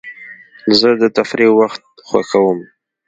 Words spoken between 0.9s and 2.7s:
د تفریح وخت خوښوم.